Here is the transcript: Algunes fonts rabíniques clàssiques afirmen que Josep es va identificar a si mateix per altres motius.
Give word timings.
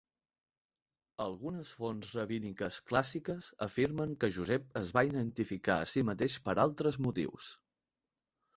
Algunes 1.25 1.73
fonts 1.81 2.13
rabíniques 2.19 2.79
clàssiques 2.93 3.51
afirmen 3.67 4.17
que 4.25 4.31
Josep 4.39 4.81
es 4.83 4.91
va 4.97 5.05
identificar 5.13 5.79
a 5.85 5.93
si 5.95 6.07
mateix 6.11 6.41
per 6.49 6.59
altres 6.67 7.01
motius. 7.09 7.55